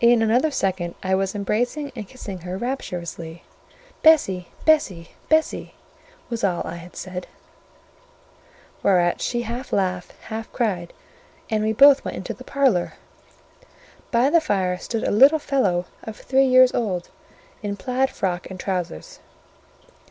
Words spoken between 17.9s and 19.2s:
frock and trousers.